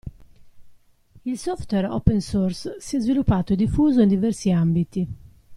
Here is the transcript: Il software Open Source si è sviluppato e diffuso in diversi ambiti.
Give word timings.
Il 1.25 1.37
software 1.37 1.91
Open 1.91 2.21
Source 2.21 2.69
si 2.79 2.95
è 2.95 2.99
sviluppato 2.99 3.53
e 3.53 3.55
diffuso 3.55 4.01
in 4.01 4.07
diversi 4.07 4.51
ambiti. 4.51 5.07